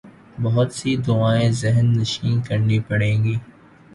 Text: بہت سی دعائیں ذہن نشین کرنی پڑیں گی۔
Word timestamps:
بہت 0.43 0.69
سی 0.73 0.91
دعائیں 1.07 1.51
ذہن 1.51 1.85
نشین 1.99 2.41
کرنی 2.47 2.79
پڑیں 2.87 3.23
گی۔ 3.23 3.35